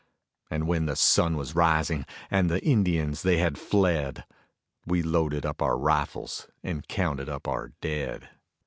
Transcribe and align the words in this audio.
And 0.49 0.65
when 0.67 0.87
the 0.87 0.95
sun 0.95 1.37
was 1.37 1.53
rising 1.55 2.07
and 2.31 2.49
the 2.49 2.59
Indians 2.65 3.21
they 3.21 3.37
had 3.37 3.59
fled, 3.59 4.25
We 4.83 5.03
loaded 5.03 5.45
up 5.45 5.61
our 5.61 5.77
rifles 5.77 6.47
and 6.63 6.87
counted 6.87 7.29
up 7.29 7.47
our 7.47 7.73
dead. 7.81 8.27